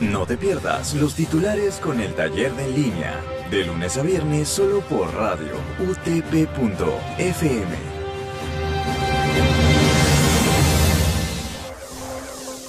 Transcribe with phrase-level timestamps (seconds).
[0.00, 4.48] No te pierdas los titulares con el taller de en línea, de lunes a viernes
[4.48, 7.68] solo por radio utp.fm.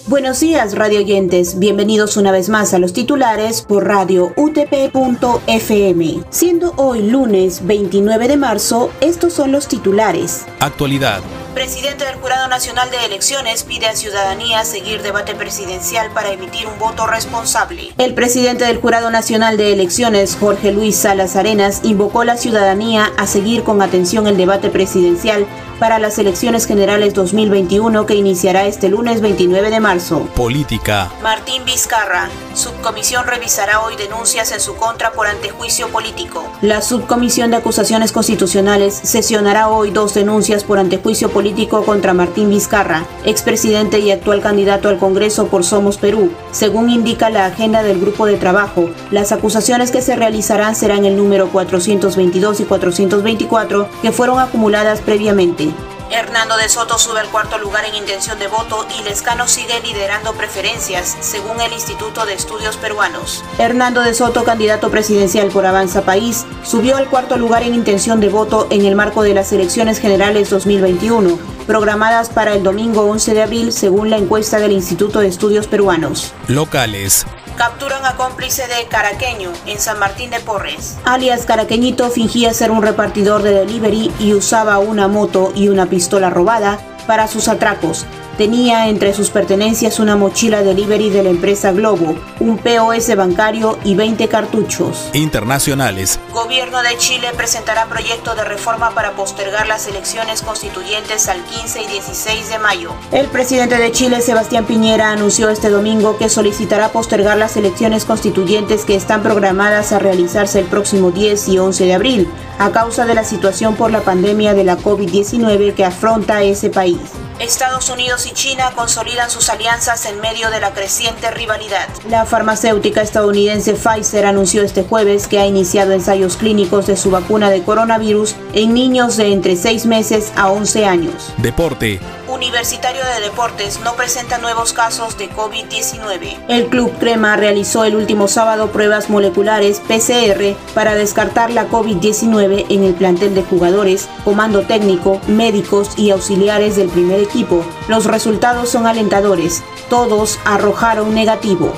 [0.07, 1.57] Buenos días, radio oyentes.
[1.57, 6.23] Bienvenidos una vez más a los titulares por radio utp.fm.
[6.31, 10.45] Siendo hoy lunes 29 de marzo, estos son los titulares.
[10.59, 11.21] Actualidad.
[11.53, 16.79] Presidente del Jurado Nacional de Elecciones pide a ciudadanía seguir debate presidencial para emitir un
[16.79, 17.91] voto responsable.
[17.97, 23.11] El presidente del Jurado Nacional de Elecciones, Jorge Luis Salas Arenas, invocó a la ciudadanía
[23.17, 25.45] a seguir con atención el debate presidencial
[25.81, 30.29] para las elecciones generales 2021 que iniciará este lunes 29 de marzo.
[30.35, 31.11] Política.
[31.23, 32.29] Martín Vizcarra.
[32.53, 36.45] Subcomisión revisará hoy denuncias en su contra por antejuicio político.
[36.61, 43.05] La Subcomisión de Acusaciones Constitucionales sesionará hoy dos denuncias por antejuicio político contra Martín Vizcarra,
[43.25, 46.31] expresidente y actual candidato al Congreso por Somos Perú.
[46.51, 51.17] Según indica la agenda del grupo de trabajo, las acusaciones que se realizarán serán el
[51.17, 55.70] número 422 y 424 que fueron acumuladas previamente.
[56.11, 60.33] Hernando de Soto sube al cuarto lugar en intención de voto y Lescano sigue liderando
[60.33, 63.45] preferencias, según el Instituto de Estudios Peruanos.
[63.57, 68.27] Hernando de Soto, candidato presidencial por Avanza País, subió al cuarto lugar en intención de
[68.27, 73.43] voto en el marco de las elecciones generales 2021, programadas para el domingo 11 de
[73.43, 76.33] abril, según la encuesta del Instituto de Estudios Peruanos.
[76.49, 77.25] Locales.
[77.61, 80.97] Capturan a cómplice de Caraqueño en San Martín de Porres.
[81.05, 86.31] Alias Caraqueñito fingía ser un repartidor de delivery y usaba una moto y una pistola
[86.31, 88.07] robada para sus atracos.
[88.37, 93.95] Tenía entre sus pertenencias una mochila delivery de la empresa Globo, un POS bancario y
[93.95, 95.09] 20 cartuchos.
[95.13, 96.19] Internacionales.
[96.31, 101.87] Gobierno de Chile presentará proyecto de reforma para postergar las elecciones constituyentes al 15 y
[101.87, 102.93] 16 de mayo.
[103.11, 108.85] El presidente de Chile, Sebastián Piñera, anunció este domingo que solicitará postergar las elecciones constituyentes
[108.85, 112.29] que están programadas a realizarse el próximo 10 y 11 de abril,
[112.59, 116.97] a causa de la situación por la pandemia de la COVID-19 que afronta ese país.
[117.41, 121.87] Estados Unidos y China consolidan sus alianzas en medio de la creciente rivalidad.
[122.07, 127.49] La farmacéutica estadounidense Pfizer anunció este jueves que ha iniciado ensayos clínicos de su vacuna
[127.49, 131.33] de coronavirus en niños de entre 6 meses a 11 años.
[131.37, 131.99] Deporte.
[132.31, 136.45] Universitario de Deportes no presenta nuevos casos de COVID-19.
[136.47, 142.83] El Club Crema realizó el último sábado pruebas moleculares PCR para descartar la COVID-19 en
[142.83, 147.65] el plantel de jugadores, comando técnico, médicos y auxiliares del primer equipo.
[147.89, 149.61] Los resultados son alentadores.
[149.89, 151.73] Todos arrojaron negativo.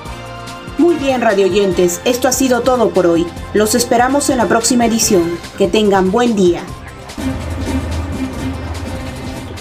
[0.77, 3.25] Muy bien, radioyentes, esto ha sido todo por hoy.
[3.55, 5.39] Los esperamos en la próxima edición.
[5.57, 6.63] Que tengan buen día.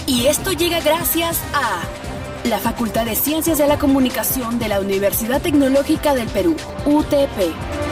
[0.05, 1.81] Y esto llega gracias a
[2.47, 6.55] la Facultad de Ciencias de la Comunicación de la Universidad Tecnológica del Perú,
[6.85, 7.82] UTP.